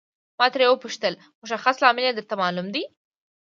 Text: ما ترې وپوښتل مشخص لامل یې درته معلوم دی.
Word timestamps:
ما 0.39 0.47
ترې 0.53 0.65
وپوښتل 0.69 1.13
مشخص 1.41 1.75
لامل 1.83 2.03
یې 2.07 2.13
درته 2.17 2.35
معلوم 2.41 2.67
دی. 2.75 2.83